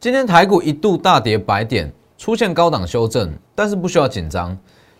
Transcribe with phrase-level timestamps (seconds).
[0.00, 4.56] 今天台股一度大跌百点，出现高档修正，但是不需要紧张。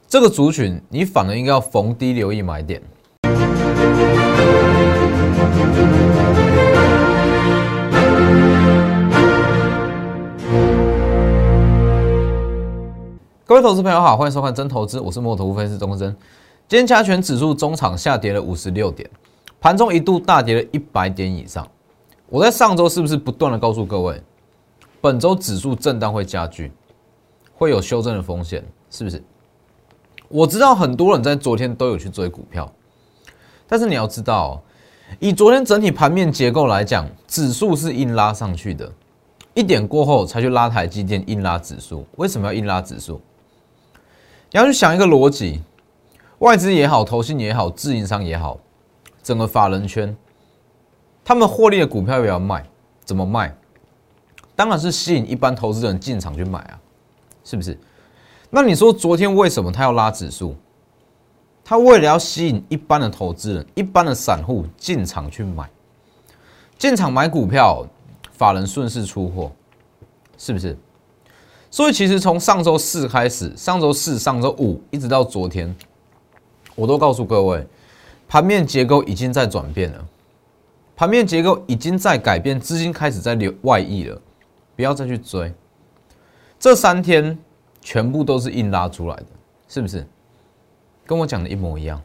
[0.09, 2.83] 这个族群你反而应该要逢低留意买点。
[13.47, 16.11] 各位投资朋友好，欢迎收看真投资，我是摩投分析师钟真。
[16.67, 19.09] 今天加权指数中场下跌了五十六点，
[19.61, 21.65] 盘中一度大跌了一百点以上。
[22.29, 24.21] 我在上周是不是不断的告诉各位？
[25.01, 26.73] 本周指数震荡会加剧，
[27.55, 29.23] 会有修正的风险，是不是？
[30.29, 32.71] 我知道很多人在昨天都有去追股票，
[33.67, 34.61] 但是你要知道，
[35.19, 38.93] 以昨天整体盘面结构来讲，指数是硬拉上去的，
[39.55, 42.05] 一点过后才去拉台积电，硬拉指数。
[42.17, 43.21] 为什么要硬拉指数？
[44.51, 45.63] 你要去想一个逻辑，
[46.41, 48.59] 外资也好，投信也好，自营商也好，
[49.23, 50.15] 整个法人圈，
[51.25, 52.67] 他们获利的股票也要卖，
[53.05, 53.55] 怎么卖？
[54.59, 56.81] 当然是吸引一般投资人进场去买啊，
[57.45, 57.79] 是不是？
[58.51, 60.57] 那你说昨天为什么他要拉指数？
[61.65, 65.71] 他为了要吸引一般的投资人、一般的散户进场去买，
[66.77, 67.87] 进场买股票，
[68.33, 69.53] 法人顺势出货，
[70.37, 70.77] 是不是？
[71.71, 75.73] 所以其实从上周四开始，上周四、上周五一直到昨天，
[76.75, 77.65] 我都告诉各位，
[78.27, 80.05] 盘面结构已经在转变了，
[80.97, 84.21] 盘面结构已经在改变，资金开始在流外溢了。
[84.79, 85.53] 不要再去追，
[86.57, 87.37] 这三天
[87.81, 89.27] 全部都是硬拉出来的，
[89.67, 90.07] 是不是？
[91.05, 92.01] 跟我讲的一模一样。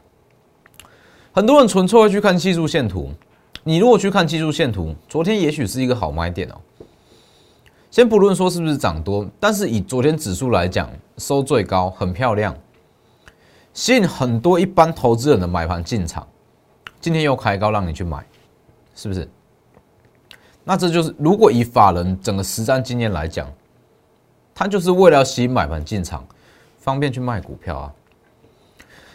[1.30, 3.12] 很多人纯粹会去看技术线图，
[3.62, 6.56] 你如果去看技术线图，昨天也许是一个好买点哦。
[7.92, 12.56] 先不论说是不是涨多，但是以昨天指数来讲，收最高，很漂亮，
[13.72, 16.26] 吸引很多一般投资人的买盘进场。
[17.00, 18.26] 今天又开高让你去买，
[18.96, 19.30] 是不是？
[20.64, 23.46] 那这就是，如果以法人整个实战经验来讲，
[24.54, 26.26] 他就是为了吸引买盘进场，
[26.78, 27.92] 方便去卖股票啊。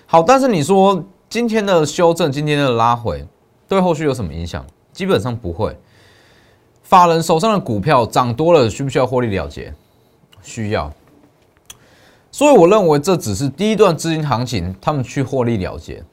[0.06, 3.26] 好，但是你说今天的修正，今天的拉回，
[3.68, 4.66] 对后续有什么影响？
[4.94, 5.76] 基本上不会。
[6.84, 9.74] 法人手上的股票涨多了，需不需要获利了结？
[10.42, 10.92] 需要。
[12.32, 16.04] 所以我认为这只是第一段资金行情，他们去获利了结，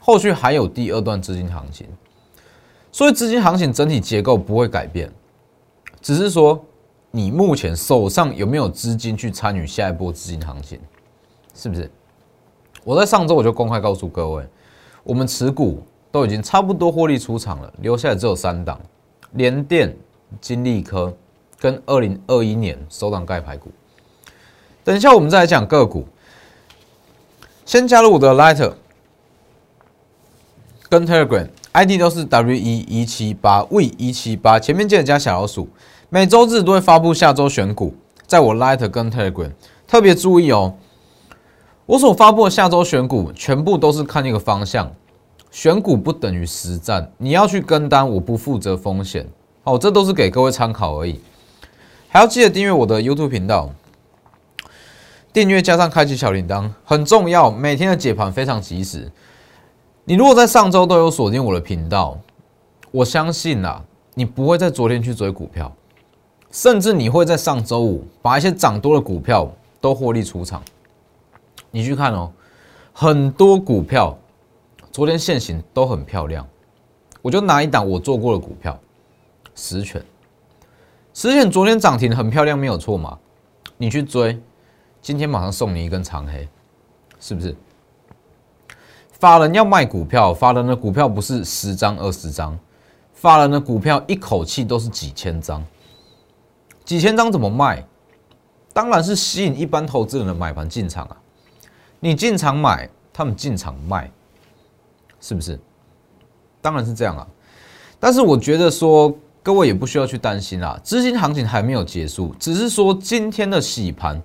[0.00, 1.86] 后续还有第二段资金行情。
[2.94, 5.10] 所以资金行情整体结构不会改变，
[6.00, 6.64] 只是说
[7.10, 10.78] 你目前手上有没有资金去参与下一波资金行情，
[11.56, 11.90] 是不是？
[12.84, 14.46] 我在上周我就公开告诉各位，
[15.02, 15.82] 我们持股
[16.12, 18.80] 都已经差不多获利出场了，留下来只有三档：
[19.32, 19.92] 联电、
[20.40, 21.12] 金利科
[21.58, 23.72] 跟二零二一年首档盖牌股。
[24.84, 26.06] 等一下我们再来讲个股，
[27.66, 28.72] 先加入我的 Lighter
[30.88, 31.48] 跟 Telegram。
[31.74, 35.68] ID 都是 W 一一七八 V 一七八，前面记得加小老鼠。
[36.08, 37.92] 每周日都会发布下周选股，
[38.28, 39.50] 在我 Light 跟 Telegram
[39.84, 40.74] 特别注意哦。
[41.86, 44.92] 我所发布的下周选股全部都是看一个方向，
[45.50, 49.28] 选股不等于实战，你要去跟单，我不负责风险。
[49.64, 51.20] 哦，这都是给各位参考而已。
[52.06, 53.72] 还要记得订阅我的 YouTube 频道，
[55.32, 59.10] 订阅加上开启小铃铛很重要，每天的解盘非常及时。
[60.06, 62.18] 你如果在上周都有锁定我的频道，
[62.90, 63.82] 我相信啊，
[64.12, 65.74] 你不会在昨天去追股票，
[66.50, 69.50] 甚至你会在上周五把一些涨多的股票
[69.80, 70.62] 都获利出场。
[71.70, 72.30] 你去看哦，
[72.92, 74.14] 很多股票
[74.92, 76.46] 昨天现行都很漂亮，
[77.22, 78.78] 我就拿一档我做过的股票，
[79.54, 80.04] 实权，
[81.14, 83.18] 实权昨天涨停很漂亮，没有错嘛？
[83.78, 84.38] 你去追，
[85.00, 86.46] 今天马上送你一根长黑，
[87.18, 87.56] 是不是？
[89.18, 92.58] 法人要卖股票，法人的股票不是十张二十张，
[93.12, 95.64] 法人的股票一口气都是几千张，
[96.84, 97.84] 几千张怎么卖？
[98.72, 101.16] 当然是吸引一般投资人的买盘进场啊！
[102.00, 104.10] 你进场买，他们进场卖，
[105.20, 105.58] 是不是？
[106.60, 107.24] 当然是这样啊！
[108.00, 114.20] 但是我觉得说，各位也不需要去担心啊，资金行情还没有结束，只是说今天的洗盘，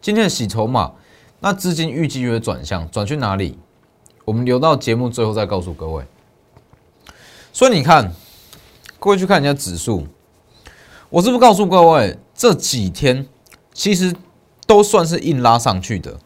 [0.00, 0.92] 今天的洗筹码，
[1.40, 3.58] 那资金预计会转向，转去哪里？
[4.30, 6.04] 我们留到节目最后再告诉各位。
[7.52, 8.12] 所以你看，
[9.00, 10.06] 各位去看人家指数，
[11.08, 13.26] 我是不是告诉各位，这几天
[13.74, 14.14] 其实
[14.68, 16.16] 都算是硬拉上去的？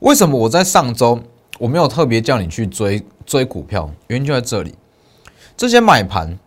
[0.00, 1.22] 为什么我在上周
[1.58, 3.90] 我没有特别叫你去追追股票？
[4.08, 4.74] 原因就在这里，
[5.56, 6.38] 这些买盘，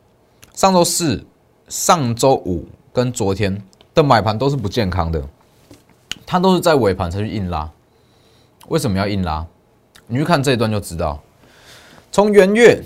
[0.54, 1.26] 上周四、
[1.68, 3.60] 上周五跟昨天
[3.96, 5.28] 的买盘都是不健康的，
[6.28, 7.72] 它都是在尾盘才去硬拉。
[8.68, 9.48] 为什么要硬拉？
[10.08, 11.22] 你去看这一段就知道，
[12.12, 12.82] 从元月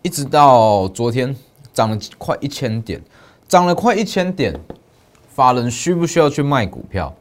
[0.00, 1.36] 一直到昨天
[1.72, 3.00] 涨了快一千点，
[3.46, 4.58] 涨了快一千点，
[5.28, 7.14] 法人需不需要去卖股票？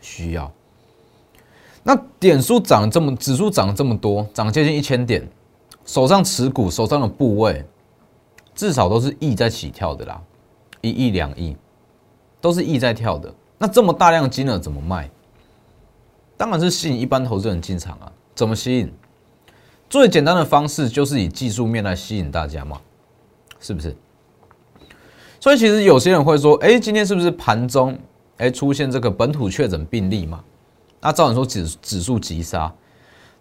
[0.00, 0.50] 需要。
[1.82, 5.26] 那点数涨了这么，指数涨了这么多，涨接近一千点，
[5.86, 7.64] 手上持股、手上的部位，
[8.54, 10.20] 至少都是亿在起跳的啦，
[10.80, 11.56] 一亿、两亿，
[12.40, 13.32] 都是亿在跳的。
[13.56, 15.08] 那这么大量金额怎么卖？
[16.40, 18.10] 当然是吸引一般投资人进场啊。
[18.34, 18.90] 怎么吸引？
[19.90, 22.80] 最简单的方式就是以技术面来吸引大家嘛，
[23.60, 23.94] 是不是？
[25.38, 27.98] 所以其实有些人会说，哎，今天是不是盘中
[28.38, 30.42] 哎出现这个本土确诊病例嘛？
[31.02, 32.74] 那照理说指指数急杀，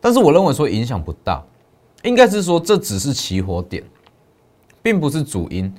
[0.02, 1.42] 但是我认为说影响不大，
[2.04, 3.82] 应该是说这只是起火点，
[4.82, 5.74] 并不是主因。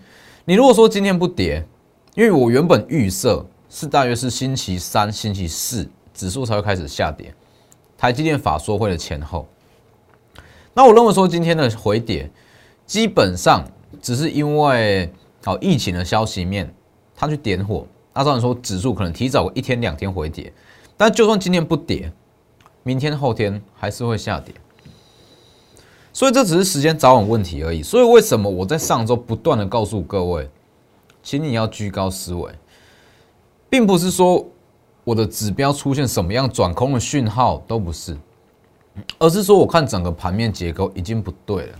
[0.46, 1.62] 你如果说今天不跌，
[2.14, 5.86] 因为我原本预设是大约是星期三、星期四
[6.20, 7.34] 指数才会开始下跌，
[7.96, 9.48] 台积电法说会的前后，
[10.74, 12.30] 那我认为说今天的回跌
[12.84, 13.66] 基本上
[14.02, 15.10] 只是因为。
[15.42, 16.70] 好，疫情的消息面，
[17.16, 20.52] 它去点火，那照理说指数可能提早一天两天回跌，
[20.98, 22.12] 但就算今天不跌，
[22.82, 24.54] 明天后天还是会下跌，
[26.12, 27.82] 所以这只是时间早晚问题而已。
[27.82, 30.50] 所以为什么我在上周不断的告诉各位，
[31.22, 32.52] 请你要居高思维，
[33.70, 34.46] 并不是说
[35.04, 38.16] 我的指标出现什么样转空的讯号都不是，
[39.18, 41.78] 而是说我看整个盘面结构已经不对了。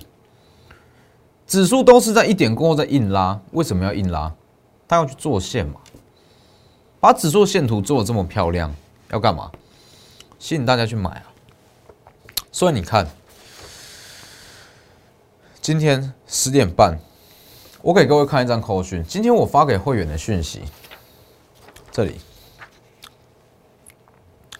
[1.47, 4.33] 指数都是在一点过后再硬拉，为什么要硬拉？
[4.87, 5.81] 他要去做线嘛，
[6.99, 8.75] 把指数线图做的这么漂亮，
[9.11, 9.51] 要干嘛？
[10.39, 11.27] 吸引大家去买啊！
[12.51, 13.07] 所以你看，
[15.61, 16.99] 今天十点半，
[17.83, 20.63] 我给各位看一张口讯，今天我发给会员的讯息，
[21.93, 22.21] 这里，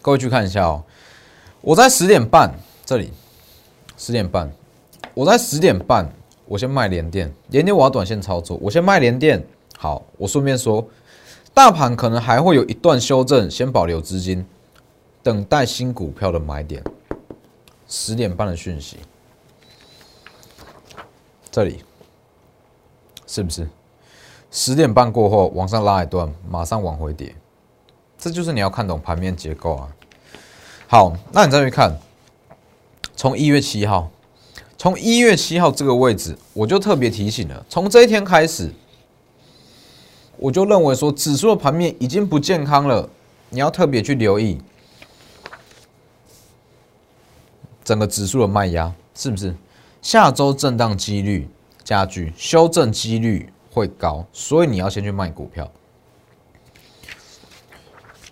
[0.01, 0.83] 各位去看一下哦。
[1.61, 2.53] 我在十点半
[2.85, 3.11] 这里，
[3.97, 4.51] 十点半，
[5.13, 6.11] 我在十点半。
[6.45, 8.57] 我先卖连电，连电我要短线操作。
[8.61, 9.41] 我先卖连电，
[9.77, 10.85] 好，我顺便说，
[11.53, 14.45] 大盘可能还会有一段修正，先保留资金，
[15.23, 16.83] 等待新股票的买点。
[17.87, 18.97] 十点半的讯息，
[21.49, 21.83] 这里
[23.25, 23.69] 是不是？
[24.49, 27.33] 十点半过后往上拉一段，马上往回跌，
[28.21, 29.89] 这就是你要看懂盘面结构啊。
[30.87, 31.97] 好，那你再去看，
[33.15, 34.09] 从一月七号。
[34.77, 37.65] 从一月七号这个位置，我就特别提醒了。
[37.69, 38.71] 从这一天开始，
[40.37, 43.09] 我就认为说，指数的盘面已经不健康了。
[43.49, 44.59] 你要特别去留意
[47.83, 49.55] 整个指数的卖压，是不是？
[50.01, 51.47] 下周震荡几率
[51.83, 55.71] 加剧，修正几率会高，所以你要先去卖股票。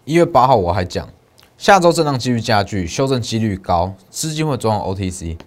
[0.09, 1.07] 一月八号我还讲，
[1.55, 5.37] 下周震荡几率加剧，修正几率高，资金会转往 OTC。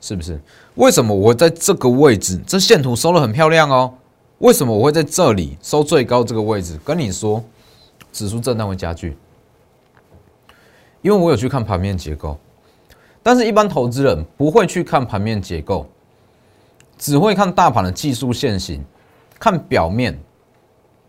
[0.00, 0.40] 是不是？
[0.76, 2.40] 为什么我会在这个位置？
[2.46, 3.92] 这线图收的很漂亮哦。
[4.38, 6.78] 为什么我会在这里收最高这个位置？
[6.84, 7.42] 跟你说，
[8.12, 9.16] 指数震荡会加剧，
[11.02, 12.38] 因为我有去看盘面结构。
[13.24, 15.84] 但是，一般投资人不会去看盘面结构，
[16.96, 18.84] 只会看大盘的技术线型，
[19.36, 20.16] 看表面。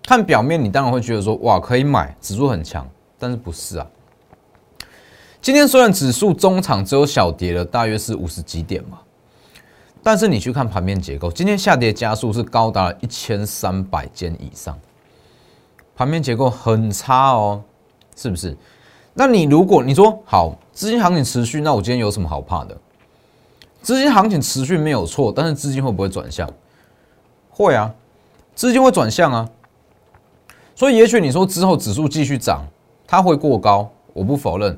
[0.06, 2.88] 看表面，你当然会觉得说，哇，可以买，指数很强。
[3.18, 3.88] 但是不是啊？
[5.42, 9.00] 今天虽然指数中场只有小跌了，大约是五十几点嘛，
[10.04, 14.78] 但是你去看盘面结构，今天下跌加速是高达一千三百间以上，
[15.96, 17.64] 盘面结构很差哦，
[18.16, 18.56] 是不是？
[19.14, 22.78] 那你如果你说好，资金行情持续，那我今天有什么好怕的？
[23.82, 26.52] 资金行情持续没有错，但是资金会不会转向？
[27.50, 27.94] 会啊，
[28.54, 29.50] 资金会转向啊，
[30.76, 32.64] 所以也许你说之后指数继续涨，
[33.08, 34.78] 它会过高，我不否认。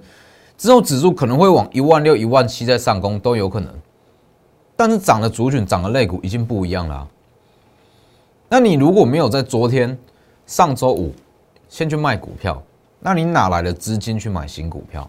[0.57, 3.73] 之后指数可能会往一万六、一万七再上攻都有可能，
[4.75, 7.07] 但是涨的族群、涨的类股已经不一样了。
[8.49, 9.97] 那你如果没有在昨天、
[10.45, 11.13] 上周五
[11.67, 12.61] 先去卖股票，
[12.99, 15.07] 那你哪来的资金去买新股票？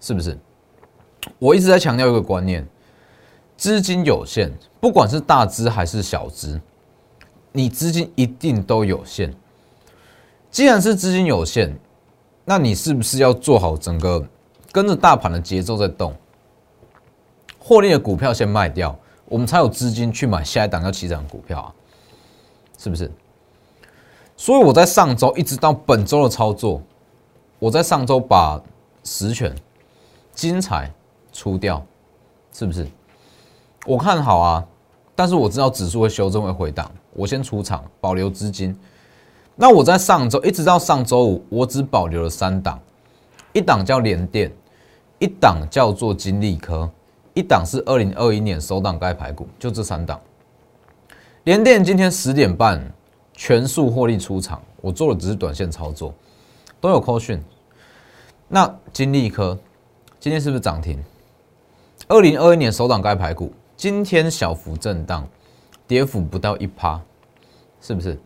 [0.00, 0.38] 是不是？
[1.38, 2.64] 我一直在强调一个观念：
[3.56, 6.60] 资金有限，不管是大资还是小资，
[7.56, 9.34] 你资金一定都有限。
[10.50, 11.74] 既然是资金有限，
[12.44, 14.22] 那你是不是要做好整个
[14.70, 16.14] 跟着大盘的节奏在动？
[17.58, 18.94] 获利的股票先卖掉，
[19.24, 21.74] 我们才有资金去买下一档要起涨的股票啊，
[22.76, 23.10] 是不是？
[24.36, 26.82] 所以我在上周一直到本周的操作，
[27.58, 28.62] 我在上周把
[29.02, 29.56] 实权
[30.34, 30.92] 精彩
[31.32, 31.82] 出掉，
[32.52, 32.86] 是不是？
[33.86, 34.66] 我看好啊，
[35.14, 38.78] 但是我知道指数会修正会回档，我先出场保留资金。
[39.54, 42.78] 那我在上周一直到上周五，我只保留了三档，
[43.52, 44.52] 一档叫联电，
[45.18, 46.90] 一档叫做金利科，
[47.32, 50.20] 一档是二零二一年首档该排股，就这三档。
[51.44, 52.84] 联电今天十点半
[53.32, 56.12] 全数获利出场，我做的只是短线操作，
[56.80, 57.42] 都有扣讯。
[58.48, 59.58] 那金利科
[60.20, 61.02] 今天是不是涨停？
[62.08, 65.26] 二零二一年首档该排股，今天小幅震荡，
[65.86, 67.00] 跌幅不到一趴，
[67.80, 68.18] 是不是？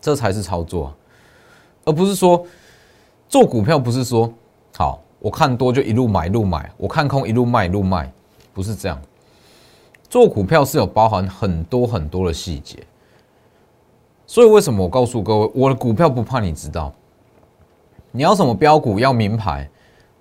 [0.00, 0.94] 这才是操作，
[1.84, 2.46] 而不是说
[3.28, 4.32] 做股票不是说
[4.76, 8.10] 好我看多就一路买一路买，我看空一路卖一路卖，
[8.54, 9.00] 不是这样。
[10.08, 12.78] 做股票是有包含很多很多的细节，
[14.26, 16.92] 所以为什么我告诉各位，我的股票不怕你知道，
[18.12, 19.68] 你要什么标股要名牌，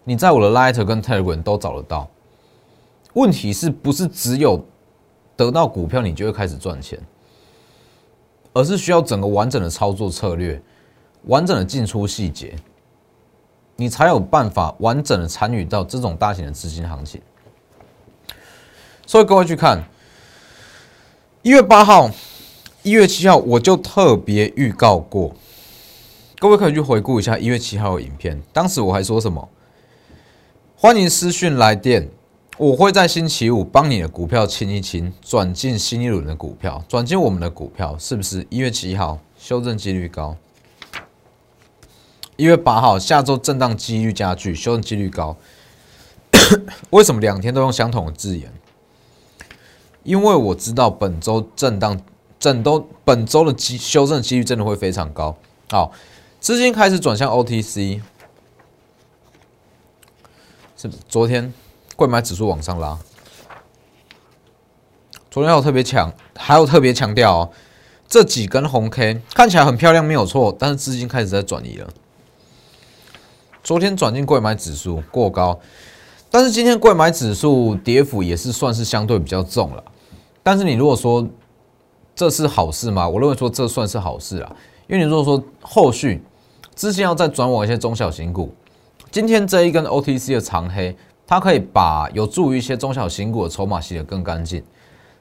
[0.03, 2.09] 你在我的 Lighter 跟 Telegram 都找得到。
[3.13, 4.61] 问题是不是只有
[5.37, 6.99] 得到股票你就会开始赚钱？
[8.53, 10.59] 而是需要整个完整的操作策略，
[11.25, 12.55] 完整的进出细节，
[13.75, 17.21] 你才有办法完整的参与到这种大型的资金行情。
[19.05, 19.83] 所以各位去看，
[21.43, 22.09] 一月八号、
[22.81, 25.35] 一月七号，我就特别预告过，
[26.39, 29.47] 各位可以去回顾一下一月七号的影片，当时我还说什么？
[30.75, 32.09] 欢迎私讯来电。
[32.57, 40.35] 我会在星期五帮你的股票清一清，转进新一轮的股票，转进我们的股票，是不是一月七号修正几率高？
[42.35, 45.37] 一月八号下周震荡几率加剧，修正几率高。
[46.89, 48.51] 为什么两天都用相同的字眼？
[50.01, 52.01] 因为我知道本周震荡，
[52.39, 55.37] 整都本周的机修正几率真的会非常高。
[55.69, 55.91] 好，
[56.39, 58.01] 资金开始转向 OTC，
[60.75, 61.53] 是昨天。
[61.97, 62.95] 贵买指数往上拉，
[65.31, 67.49] 昨天还有特别强，还有特别强调哦，
[68.07, 71.89] 这几根红 K 看起来很漂亮，没有错，但是资金开始在转移了。
[73.63, 75.59] 昨天转进贵买指数过高，
[76.29, 79.83] 但是今天贵买指数跌幅也是算是相对比较重了。
[80.43, 81.27] 但是你如果说
[82.15, 83.09] 这是好事吗？
[83.09, 84.55] 我认为说这算是好事啊，
[84.87, 86.23] 因为你如果说后续
[86.75, 88.53] 资金要再转往一些中小型股，
[89.09, 90.95] 今天这一根 OTC 的长黑。
[91.27, 94.63] 它可以把有助于一些中小型股的筹码洗得更干净，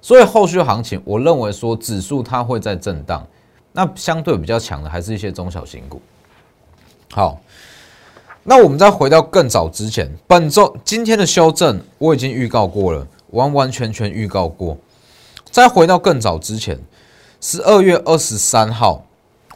[0.00, 3.26] 所以后续行情，我认为说指数它会在震荡，
[3.72, 6.00] 那相对比较强的还是一些中小型股。
[7.10, 7.40] 好，
[8.44, 14.78] 那我们再回到更早之前，本周今天的修正我已经预告过了，完完全全预告过。
[15.50, 16.78] 再回到更早之前，
[17.40, 19.04] 十二月二十三号，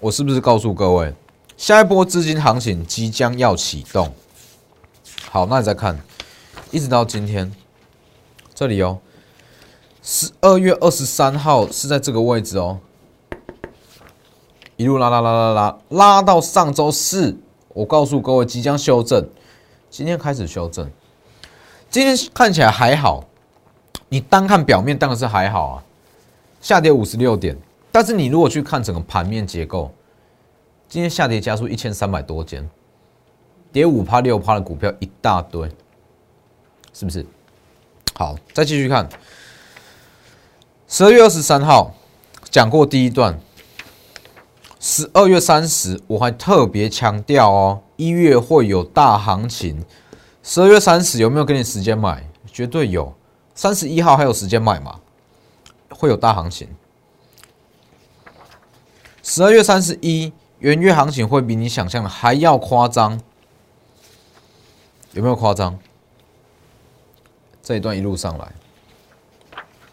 [0.00, 1.14] 我是不是告诉各位，
[1.56, 4.12] 下一波资金行情即将要启动？
[5.30, 5.96] 好，那你再看。
[6.72, 7.52] 一直到今天，
[8.54, 9.00] 这里哦，
[10.02, 12.78] 十二月二十三号是在这个位置哦，
[14.76, 17.36] 一路拉拉拉拉拉拉到上周四，
[17.70, 19.28] 我告诉各位即将修正，
[19.90, 20.88] 今天开始修正，
[21.88, 23.24] 今天看起来还好，
[24.08, 25.82] 你单看表面当然是还好啊，
[26.60, 27.56] 下跌五十六点，
[27.90, 29.92] 但是你如果去看整个盘面结构，
[30.88, 32.70] 今天下跌加速一千三百多间，
[33.72, 35.68] 跌五趴六趴的股票一大堆。
[37.00, 37.24] 是不是？
[38.14, 39.08] 好，再继续看。
[40.86, 41.94] 十二月二十三号
[42.50, 43.40] 讲过第一段，
[44.78, 49.82] 十二月三十我还特别强调哦，一月会有大行情。
[50.42, 52.28] 十二月三十有没有给你时间买？
[52.52, 53.14] 绝对有。
[53.54, 55.00] 三十一号还有时间买吗？
[55.88, 56.68] 会有大行情。
[59.22, 63.18] 十二月三十一元月行情会比你想象的还要夸张，
[65.12, 65.78] 有没有夸张？
[67.70, 68.52] 这一段一路上来，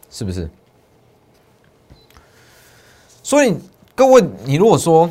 [0.09, 0.49] 是不是？
[3.21, 3.55] 所以
[3.93, 5.07] 各位，你如果说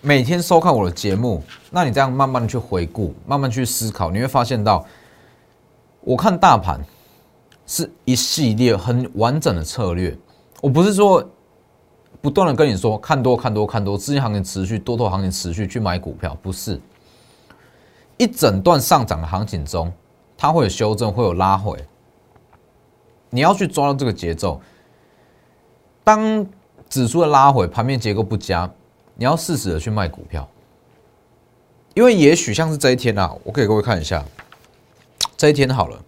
[0.00, 1.40] 每天收看我的节目，
[1.70, 4.84] 那你这样慢慢的去回顾，慢慢去思考，你会发现到，
[6.00, 6.80] 我看大盘
[7.64, 10.18] 是一系列很完整的策略。
[10.60, 11.24] 我不是说
[12.20, 16.80] 不断的跟你说看多看多看多，资金行情持续，多头行情持续去买股票，不是
[18.16, 19.92] 一整段上涨的行情中，
[20.36, 21.78] 它会有修正，会有拉回。
[23.30, 24.60] 你要去抓到这个节奏，
[26.04, 26.44] 当
[26.88, 28.68] 指数的拉回，盘面结构不佳，
[29.14, 30.48] 你要适时的去卖股票，
[31.94, 34.24] 因为也许像是这一天啊，我给各位看一下，
[35.36, 36.02] 这一天好了，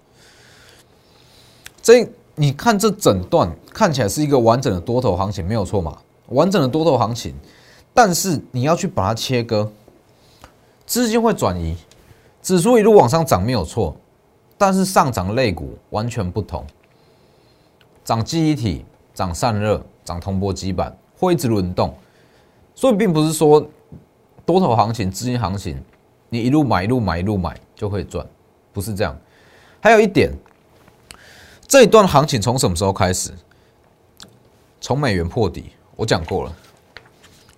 [1.80, 5.96] 这你看这整段看起来是一个完整的多头行情，没有错嘛？
[6.28, 7.34] 完整的多头行情，
[7.94, 9.70] 但是你要去把它切割，
[10.86, 11.76] 资金会转移，
[12.42, 13.94] 指数一路往上涨没有错，
[14.58, 16.66] 但是上涨类股完全不同。
[18.04, 21.96] 涨记忆体，涨散热，涨铜箔基板，会一直轮动，
[22.74, 23.66] 所以并不是说
[24.44, 25.82] 多头行情、资金行情，
[26.28, 28.26] 你一路买一路买一路买就会赚，
[28.72, 29.16] 不是这样。
[29.80, 30.32] 还有一点，
[31.66, 33.32] 这一段行情从什么时候开始？
[34.80, 36.56] 从美元破底，我讲过了，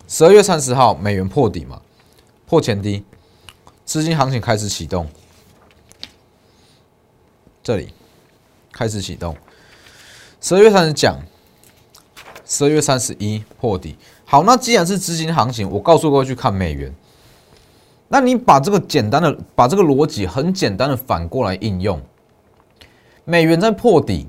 [0.07, 1.81] 十二月三十号美元破底嘛，
[2.47, 3.03] 破前低，
[3.87, 5.09] 资金行情开始启动，
[7.63, 7.95] 这里
[8.71, 9.35] 开始启动，
[10.45, 11.19] 十二月三十讲，
[12.45, 13.97] 十二月三十一破底。
[14.27, 16.95] 好，那既然是资金行情，我告诉各位去看美元。
[18.09, 21.99] 那你把这个简单的，把这个逻辑很简单的反过来应用，
[23.25, 24.29] 美元在破底，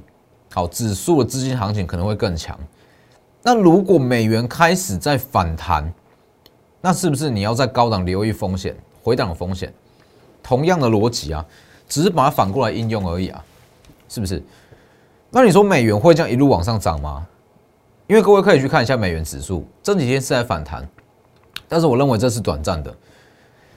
[0.54, 2.58] 好，指数的资金行情可能会更强。
[3.44, 5.94] 那如果美元开始在反弹，
[6.80, 9.74] 那是不是你要在高档留意风险，回档风险？
[10.42, 11.46] 同样的逻辑啊，
[11.90, 13.44] 只是把它反过来应用而已啊，
[14.08, 14.42] 是不是？
[15.38, 17.28] 那你说美元会这样一路往上涨吗？
[18.08, 20.88] 因为各位可以去看一下美元指数，这几天是在反弹，
[21.68, 22.96] 但是我认为这是短暂的，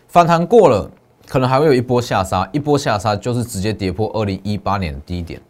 [0.07, 0.89] 反弹过了，
[1.27, 5.43] 可能还会有一波下杀，一波下杀就是直接跌破二零一八年的低点，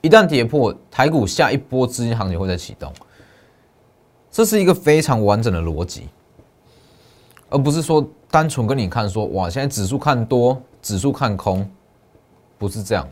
[0.00, 2.90] 一旦跌破，台股下一波资金行情会再启动，
[4.30, 6.08] 这是一个非常完整的逻辑，
[7.50, 11.70] 而不是说单纯跟你看说，哇，现在指数看多，指数看空，
[12.56, 13.06] 不是这样。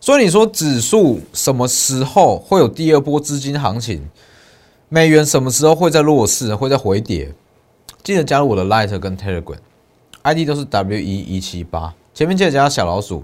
[0.00, 4.08] 所以你说指数什么时候会有第二波资金行情？
[4.88, 7.32] 美元什么时候会在弱势，会在回跌？
[8.02, 13.22] 记得加入我的 Light 跟 Telegram，ID 都是 W 一一七八，前面记得加小老鼠，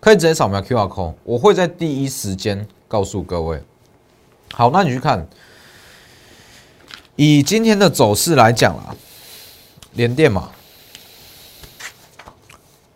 [0.00, 3.62] 可以直接扫描 QR code，我会在第一时间告诉各位。
[4.52, 5.28] 好，那你去看，
[7.14, 8.96] 以今天的走势来讲啦，
[9.94, 10.50] 连电嘛，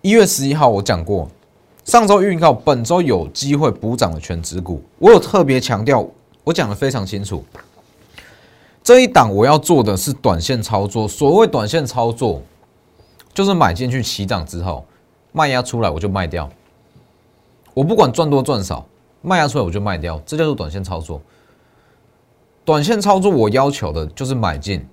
[0.03, 1.31] 一月十一号我讲过。
[1.91, 6.07] 上周预告，本周有机会补涨的全指股，我有特别强调，
[6.45, 7.45] 我讲的非常清楚。
[8.81, 12.41] 这一档我要做的是短线操作，所谓短线操作，
[13.35, 14.87] 就是买进去起涨之后，
[15.33, 16.49] 卖压出来我就卖掉，
[17.75, 18.87] 我不管赚多赚少，
[19.21, 21.21] 卖压出来我就卖掉，这叫做短线操作。
[22.65, 24.87] 短线操作我要求的就是买进，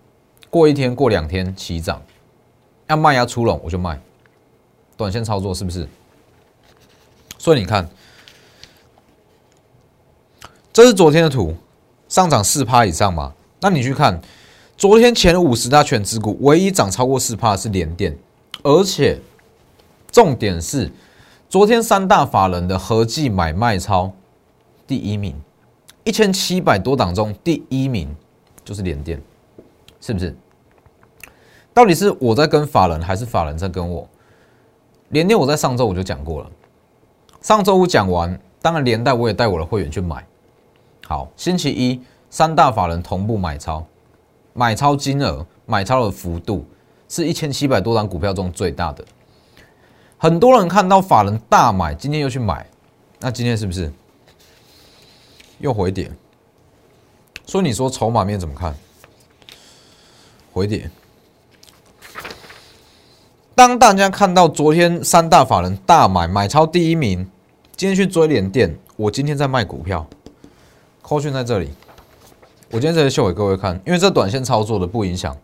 [0.50, 2.02] 过一天过两天起涨，
[2.88, 4.02] 要卖压出笼我就卖，
[4.98, 5.88] 短线操作是不是？
[7.48, 7.90] 所以你看，
[10.74, 11.56] 这是昨天的图，
[12.10, 13.34] 上涨四趴以上嘛？
[13.62, 14.20] 那你去看，
[14.76, 18.18] 昨天前五十大全指股，唯一涨超过四趴是联电，
[18.64, 19.18] 而且
[20.12, 20.92] 重点是，
[21.48, 24.12] 昨天三大法人的合计买卖超
[24.86, 25.34] 第一名，
[26.04, 28.14] 一千七百多档中第一名
[28.66, 29.22] 就是联电，
[30.02, 30.36] 是不是？
[31.74, 34.06] 到底是我在跟法人，还是法人在跟我？
[35.12, 36.52] 联电我在上周我就讲过了。
[37.48, 40.22] 上周五讲完，当然连带我也带我的会员去买。
[41.08, 41.98] 好，星期一
[42.30, 43.86] 三大法人同步买超，
[44.52, 46.66] 买超金额、买超的幅度
[47.08, 49.06] 是一千七百多张股票中最大的。
[50.18, 52.68] 很多人看到法人大买，今天又去买，
[53.20, 53.90] 那今天是不是
[55.60, 56.12] 又回跌？
[57.46, 58.76] 所以你说筹码面怎么看？
[60.52, 60.92] 回跌。
[63.56, 67.26] 当大家看到昨天三大法人大买，买超第一名。
[67.78, 70.08] 今天去追连电，我今天在卖股票，
[71.04, 71.70] 扣讯在这里，
[72.72, 75.38] 我今天在这秀给各位看，因为这短线操作的不影响，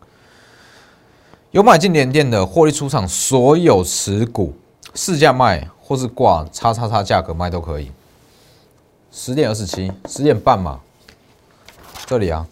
[1.52, 4.52] 有买进连电的获利出场，所有持股
[4.96, 7.92] 市价卖或是挂叉叉叉价格卖都可以。
[9.12, 10.80] 十点二十七，十点半嘛，
[12.08, 12.48] 这里啊，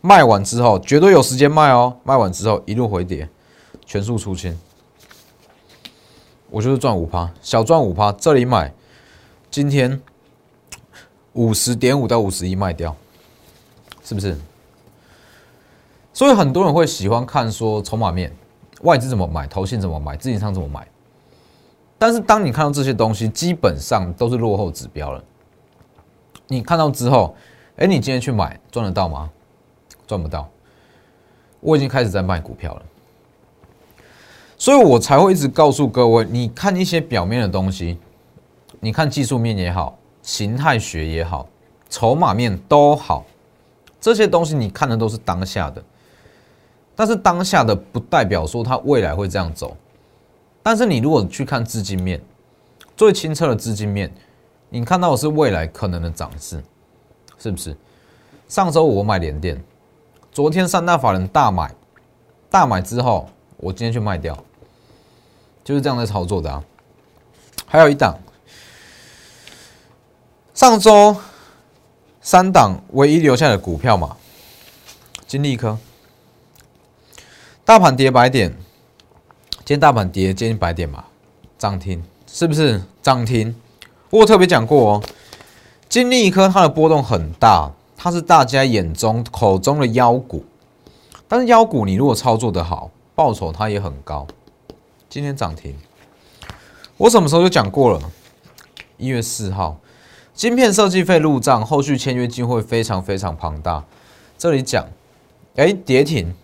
[0.00, 3.28] 卖完之后绝对有时间卖哦，卖完之后一路回跌，
[3.84, 4.56] 全数出清，
[6.48, 8.72] 我就是赚五趴，小赚五趴，这里买。
[9.50, 10.00] 今天
[11.32, 12.94] 五十点五到五十一卖掉，
[14.04, 14.36] 是不是？
[16.12, 18.32] 所以很多人会喜欢看说筹码面，
[18.82, 20.86] 外资怎么买，投信怎么买，自营商怎么买。
[21.98, 25.24] 但是当你看到这些东西，基本上都是落后指标了。
[26.46, 27.34] 你看到之后，
[27.74, 29.28] 哎，你今天去买赚得到吗？
[30.06, 30.48] 赚不到。
[31.58, 32.82] 我已经开始在卖股票了，
[34.56, 37.98] 所以我才会一直告诉各位，你看一些表面的东西。
[38.82, 41.46] 你看技术面也好，形态学也好，
[41.90, 43.26] 筹码面都好，
[44.00, 45.84] 这些东西你看的都是当下的，
[46.96, 49.76] 但是当下的不代表说它未来会这样走。
[50.62, 52.18] 但是你如果去看资金面，
[52.96, 54.10] 最清澈的资金面，
[54.70, 56.62] 你看到的是未来可能的涨势，
[57.38, 57.76] 是不是？
[58.48, 59.62] 上周我买联电，
[60.32, 61.74] 昨天三大法人大买，
[62.48, 64.34] 大买之后，我今天去卖掉，
[65.62, 66.64] 就是这样在操作的啊。
[67.66, 68.18] 还有一档。
[70.60, 71.16] 上周
[72.20, 74.18] 三档唯一留下的股票嘛，
[75.26, 75.78] 金利科，
[77.64, 78.50] 大盘跌百点，
[79.64, 81.06] 今天大盘跌接近百点嘛，
[81.56, 83.56] 涨停是不是涨停？
[84.10, 85.02] 我特别讲过哦，
[85.88, 90.44] 金利科它的波动很大，它是大家眼中口中的妖股，
[91.26, 94.26] 但是妖股你如果操作的好，报酬它也很高。
[95.08, 95.74] 今天涨停，
[96.98, 98.12] 我什么时候就讲过了？
[98.98, 99.78] 一月四号，
[100.34, 103.84] 晶片设计费入账，后续签约金会非常非常庞大。
[104.38, 104.88] 这里讲，
[105.56, 106.34] 哎，跌停。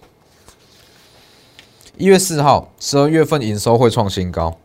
[1.96, 4.58] 一月四号，十二月份营收会创新高。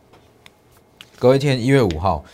[1.18, 2.24] 隔一天，一月五号，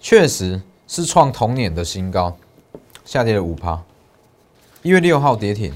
[0.00, 2.36] 确实是创同年的新高，
[3.04, 3.82] 下跌了五趴。
[4.82, 5.74] 一月六号跌停，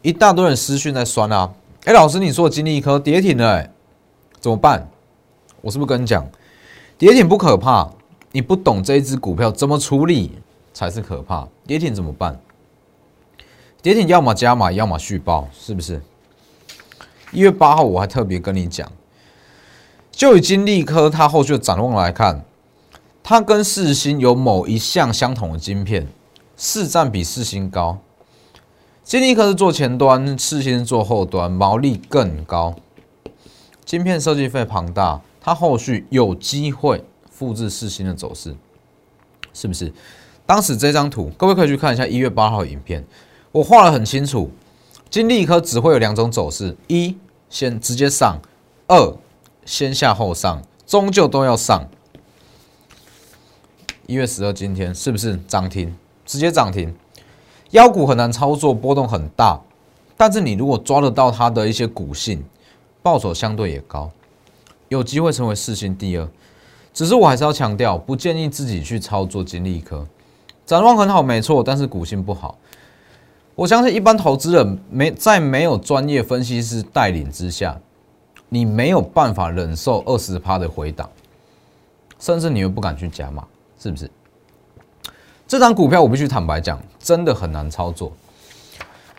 [0.00, 1.52] 一大堆人私讯在酸啊！
[1.84, 3.68] 哎，老师，你说金立科跌停了，
[4.40, 4.88] 怎么办？
[5.60, 6.26] 我是不是跟你讲，
[6.96, 7.92] 跌停不可怕，
[8.32, 10.38] 你不懂这一只股票怎么处理
[10.72, 11.48] 才是可怕。
[11.66, 12.40] 跌停怎么办？
[13.82, 16.00] 跌停要么加码，要么续报，是不是？
[17.32, 18.90] 一月八号我还特别跟你讲，
[20.10, 22.44] 就以金立科它后续的展望来看，
[23.22, 26.06] 它跟四星有某一项相同的晶片。
[26.62, 28.00] 市占比四星高，
[29.02, 32.74] 金立科是做前端，四星是做后端，毛利更高，
[33.86, 37.02] 晶片设计费庞大，它后续有机会
[37.40, 38.54] 复制四星的走势，
[39.54, 39.90] 是不是？
[40.44, 43.02] 当时这张图，各位可以去看一下一月八号影片，
[43.50, 44.50] 我画的很清楚，
[45.08, 47.16] 金立科只会有两种走势：一
[47.48, 48.38] 先直接上，
[48.88, 49.16] 二
[49.64, 51.88] 先下后上，终究都要上。
[54.06, 55.96] 一月十二今天是不是涨停？
[56.26, 56.94] 直接涨停，
[57.70, 59.58] 妖股很难操作，波动很大。
[60.14, 62.44] 但是你如果抓得到它的一些股性，
[63.02, 64.10] 报酬相对也高，
[64.88, 66.28] 有机会成为四星第二。
[66.92, 70.06] 只是我还是要强调，不建议自己去操作金利科。
[70.66, 72.56] 展望很好，没错，但是股性不好。
[73.54, 77.78] 我相信一般投资人没在没有专业分析师带领之下，
[78.48, 81.08] 你没有办法忍受二十趴的回档，
[82.18, 83.44] 甚至你又不敢去加码，
[83.78, 84.10] 是不是？
[85.46, 88.12] 这张股票我必须坦白讲，真的很难操作。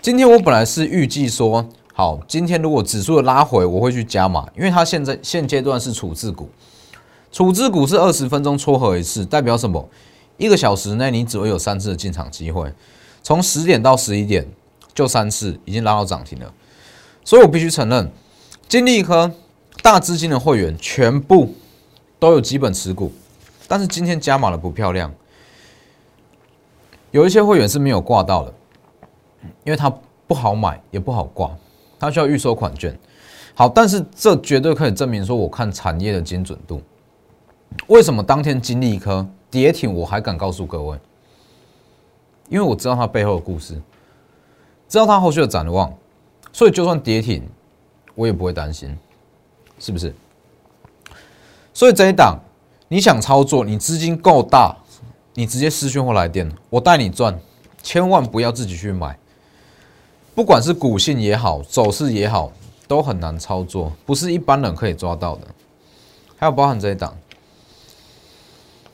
[0.01, 6.49] 今天我本来是预计说，好，今天如果指数的拉回，我会去加码，因为它现在现阶段是处置股，
[7.31, 9.87] 处置股是二十分钟撮合一次，代表什么？
[10.37, 12.71] 一个小时内你只会有三次的进场机会，
[13.23, 14.45] 从十点到十一点
[14.93, 16.53] 就三次，已经拉到涨停了。
[17.23, 18.11] 所以我必须承认，
[18.67, 19.31] 金立科
[19.81, 21.53] 大资金的会员全部
[22.19, 23.11] 都有基本持股，
[23.67, 25.13] 但是今天加码的不漂亮。
[27.11, 28.53] 有一些会员是没有挂到的，
[29.63, 29.93] 因为它
[30.27, 31.55] 不好买也不好挂，
[31.99, 32.97] 它需要预收款券。
[33.53, 36.81] 好，但是这绝对可以证明说，我看产业的精准度。
[37.87, 40.97] 为什么当天金利科跌停我还敢告诉各位？
[42.49, 43.81] 因为我知道它背后的故事，
[44.87, 45.93] 知道它后续的展望，
[46.51, 47.47] 所以就算跌停，
[48.15, 48.97] 我也不会担心，
[49.79, 50.13] 是不是？
[51.73, 52.39] 所以这一档
[52.87, 54.77] 你想操作，你资金够大。
[55.33, 57.39] 你直接私讯或来电，我带你赚，
[57.81, 59.17] 千万不要自己去买。
[60.35, 62.51] 不管是股性也好，走势也好，
[62.85, 65.47] 都很难操作，不是一般人可以抓到的。
[66.35, 67.15] 还有包含这一档，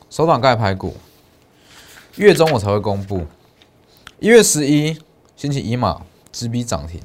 [0.09, 0.95] 首档盖排骨，
[2.15, 3.25] 月中我才会公布。
[4.19, 4.97] 一月十一
[5.35, 7.01] 星期一嘛，直逼涨停。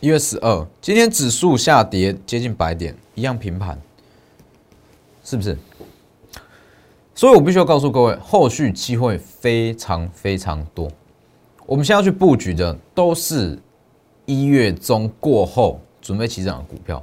[0.00, 3.76] 一月十二，今天指数下跌接近百点，一样平盘，
[5.24, 5.58] 是不是？
[7.12, 10.88] 所以我必须要告诉各位，后续机会非常非常多。
[11.66, 13.58] 我们现在要去布局的，都是
[14.26, 17.02] 一月中过后准备起涨的股票，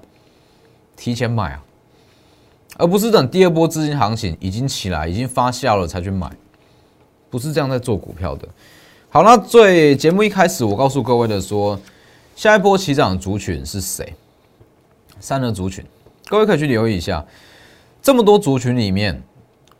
[0.95, 1.63] 提前买啊，
[2.77, 6.29] 而不是等第二波资金行情已经起来、已经发酵了才去买，
[7.29, 8.47] 不是这样在做股票的。
[9.09, 11.79] 好，那最节目一开始，我告诉各位的说，
[12.35, 14.13] 下一波起涨族群是谁？
[15.19, 15.85] 散热族群，
[16.27, 17.25] 各位可以去留意一下，
[18.01, 19.21] 这么多族群里面。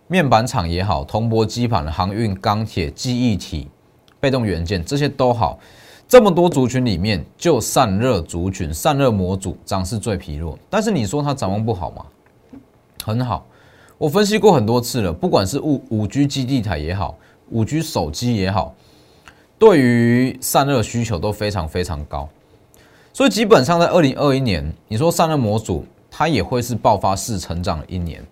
[0.08, 3.68] 面板厂也好，铜箔基盘、航运、钢铁、记忆体、
[4.20, 5.58] 被动元件这些都好，
[6.08, 10.60] 这么多族群里面，就散热族群、散热模组涨势最疲弱。
[10.70, 12.06] 但是你说它展望不好吗？
[13.04, 13.46] 很好，
[13.98, 17.18] 我分析过很多次了，不管是五五 G 基地台也好，
[17.50, 18.74] 五 G 手机也好，
[19.60, 22.30] 对于散热需求都非常非常高。
[23.12, 28.26] 所以基本上在二零二一年，你说散热模组它也会是爆发式成长的一年。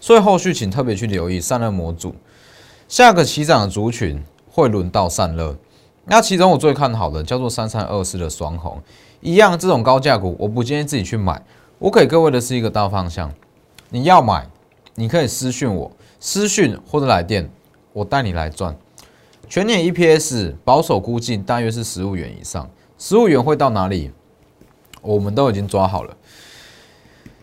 [0.00, 2.14] 所以后续请特别去留意散热模组，
[2.86, 5.56] 下个起涨的族群会轮到散热。
[6.04, 8.78] 那其中我最看好的叫做三三二四的双红，
[9.22, 11.42] 一样这种高价股，我不建议自己去买。
[11.78, 13.32] 我给各位的是一个大方向，
[13.94, 14.44] 你要买，
[14.96, 17.48] 你可以私讯我，私讯或者来电，
[17.92, 18.76] 我带你来赚。
[19.48, 24.10] 全年 EPS 保守估计大约是十五元以上，十五元会到哪里？
[25.00, 26.16] 我们都已经抓好了。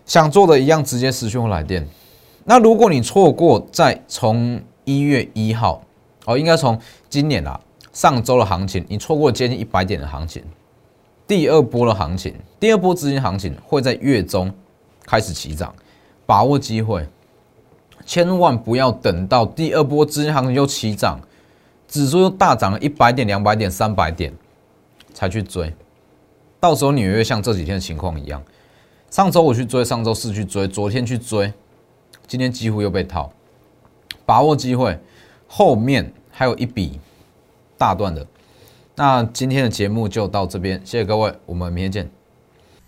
[0.05, 1.87] 想做的一样，直接私讯或来电。
[2.43, 5.81] 那如果你错过在从一月一号
[6.25, 6.77] 哦，应该从
[7.09, 7.57] 今年啊
[7.93, 10.43] 上周的行情，你错过接近一百点的行情，
[11.25, 14.53] 第二波的行情，第二波资金行情会在月中
[15.05, 15.73] 开始起涨，
[16.32, 17.06] 把握机会，
[18.06, 21.20] 千万不要等到第二波资金行情又起涨，
[21.89, 24.34] 指数又大涨了一百点、两百点、三百点
[25.13, 25.76] 才去追，
[26.58, 28.41] 到时候你会像这几天的情况一样，
[29.10, 31.52] 上周我去追，上周四去追，昨天去追，
[32.28, 33.30] 今天几乎又被套，
[34.26, 34.98] 把握机会，
[35.48, 36.98] 后面还有一笔
[37.78, 38.26] 大段的。
[38.96, 42.20] 那今天的节目就到这边，谢谢各位，我们明天见。